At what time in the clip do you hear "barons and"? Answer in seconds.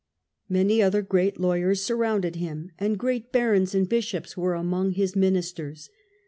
3.31-3.87